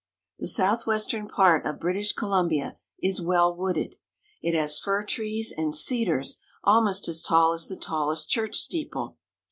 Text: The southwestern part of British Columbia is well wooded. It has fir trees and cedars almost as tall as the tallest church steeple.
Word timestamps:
The 0.39 0.47
southwestern 0.47 1.27
part 1.27 1.63
of 1.63 1.79
British 1.79 2.11
Columbia 2.13 2.75
is 3.03 3.21
well 3.21 3.55
wooded. 3.55 3.97
It 4.41 4.55
has 4.55 4.79
fir 4.79 5.03
trees 5.03 5.53
and 5.55 5.75
cedars 5.75 6.41
almost 6.63 7.07
as 7.07 7.21
tall 7.21 7.53
as 7.53 7.67
the 7.67 7.77
tallest 7.77 8.27
church 8.27 8.57
steeple. 8.57 9.17